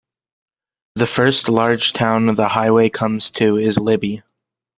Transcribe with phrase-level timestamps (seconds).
[0.95, 4.23] The first large town the highway comes to is Libby.